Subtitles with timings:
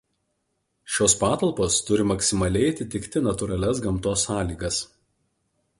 [0.95, 4.83] Šios patalpos turi maksimaliai atitikti natūralias gamtos sąlygas.